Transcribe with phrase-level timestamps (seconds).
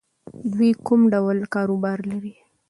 [0.51, 2.33] دوی کوم ډول کاروبار لري؟